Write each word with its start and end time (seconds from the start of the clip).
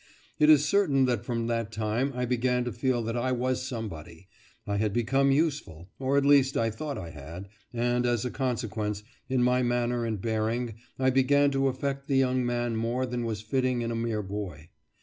It 0.39 0.49
is 0.49 0.65
certain 0.65 1.05
that 1.05 1.23
from 1.23 1.45
that 1.45 1.71
time 1.71 2.11
I 2.15 2.25
began 2.25 2.63
to 2.63 2.71
feel 2.71 3.03
that 3.03 3.15
I 3.15 3.31
was 3.31 3.61
somebody. 3.61 4.27
I 4.65 4.77
had 4.77 4.93
become 4.93 5.31
useful, 5.31 5.91
or 5.99 6.17
at 6.17 6.25
least 6.25 6.57
I 6.57 6.71
thought 6.71 6.97
I 6.97 7.11
had, 7.11 7.49
and, 7.71 8.03
as 8.07 8.25
a 8.25 8.31
consequence, 8.31 9.03
in 9.29 9.43
my 9.43 9.61
manner 9.61 10.03
and 10.03 10.19
bearing 10.19 10.73
I 10.97 11.11
began 11.11 11.51
to 11.51 11.67
affect 11.67 12.07
the 12.07 12.17
young 12.17 12.43
man 12.43 12.77
more 12.77 13.05
than 13.05 13.25
was 13.25 13.41
fitting 13.41 13.83
in 13.83 13.91
a 13.91 13.95
mere 13.95 14.23
boy. 14.23 14.69